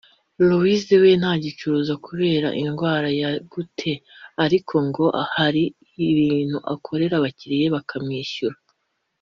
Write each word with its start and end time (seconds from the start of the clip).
Louise 0.47 0.91
we 1.03 1.11
ntacyicuruza 1.21 1.93
kubera 2.05 2.47
indwara 2.63 3.07
ya 3.21 3.31
gute 3.51 3.91
ariko 4.43 4.73
ngo 4.87 5.05
hari 5.35 5.63
ibintu 6.09 6.57
akorera 6.73 7.13
abakiriya 7.17 7.67
bakamwishyura 7.77 8.57